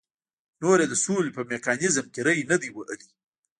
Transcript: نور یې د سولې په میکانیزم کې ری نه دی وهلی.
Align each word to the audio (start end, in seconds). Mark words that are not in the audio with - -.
نور 0.61 0.77
یې 0.83 0.87
د 0.89 0.93
سولې 1.03 1.31
په 1.37 1.41
میکانیزم 1.51 2.05
کې 2.13 2.21
ری 2.27 2.39
نه 2.51 2.57
دی 2.61 2.69
وهلی. 2.71 3.07